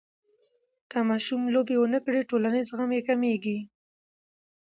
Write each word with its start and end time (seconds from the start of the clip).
که 0.91 0.97
ماشوم 1.09 1.41
لوبې 1.53 1.75
ونه 1.79 1.99
کړي، 2.05 2.21
ټولنیز 2.29 2.65
زغم 2.71 2.89
یې 2.97 3.01
کمېږي. 3.07 3.57